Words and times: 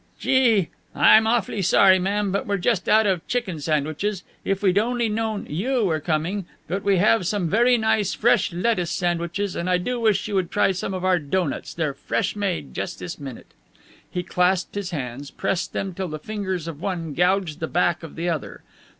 "Gee! 0.19 0.69
I'm 0.95 1.27
awfully 1.27 1.61
sorry, 1.61 1.99
ma'am, 1.99 2.31
but 2.31 2.47
we're 2.47 2.57
just 2.57 2.89
out 2.89 3.05
of 3.05 3.27
chicken 3.27 3.59
sandwiches. 3.61 4.23
If 4.43 4.63
we'd 4.63 4.79
only 4.79 5.09
known 5.09 5.45
you 5.47 5.85
were 5.85 5.99
coming 5.99 6.45
But 6.67 6.81
we 6.81 6.97
have 6.97 7.27
some 7.27 7.47
very 7.47 7.77
nice 7.77 8.15
fresh 8.15 8.51
lettuce 8.51 8.89
sandwiches, 8.89 9.55
and 9.55 9.69
I 9.69 9.77
do 9.77 9.99
wish 9.99 10.27
you 10.27 10.33
would 10.33 10.49
try 10.49 10.71
some 10.71 10.95
of 10.95 11.05
our 11.05 11.19
doughnuts. 11.19 11.75
They're 11.75 11.93
fresh 11.93 12.35
made, 12.35 12.73
just 12.73 12.97
this 12.97 13.19
minute." 13.19 13.53
He 14.09 14.23
clasped 14.23 14.73
his 14.73 14.89
hands, 14.89 15.29
pressed 15.29 15.71
them 15.71 15.93
till 15.93 16.07
the 16.07 16.17
fingers 16.17 16.67
of 16.67 16.81
one 16.81 17.13
gouged 17.13 17.59
the 17.59 17.67
back 17.67 18.01
of 18.01 18.15
the 18.15 18.27
other. 18.27 18.63